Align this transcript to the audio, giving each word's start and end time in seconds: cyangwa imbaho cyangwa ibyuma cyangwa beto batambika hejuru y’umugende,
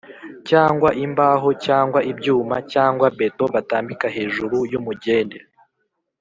cyangwa 0.49 0.89
imbaho 1.05 1.49
cyangwa 1.65 1.99
ibyuma 2.11 2.55
cyangwa 2.73 3.05
beto 3.19 3.45
batambika 3.53 4.07
hejuru 4.15 4.57
y’umugende, 4.71 5.37